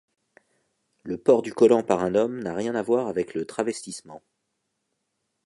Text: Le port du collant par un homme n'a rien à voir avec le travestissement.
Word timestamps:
Le 1.03 1.15
port 1.19 1.43
du 1.43 1.53
collant 1.53 1.83
par 1.83 1.99
un 2.03 2.15
homme 2.15 2.41
n'a 2.41 2.55
rien 2.55 2.73
à 2.73 2.81
voir 2.81 3.05
avec 3.05 3.35
le 3.35 3.45
travestissement. 3.45 4.23